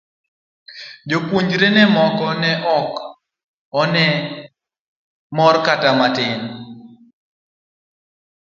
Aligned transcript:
Jopuonjrene 1.09 1.83
moko 1.95 2.25
to 2.41 2.51
ok 2.79 2.93
ne 3.93 4.05
mor 5.35 5.55
kata 5.65 5.89
matin. 5.99 6.39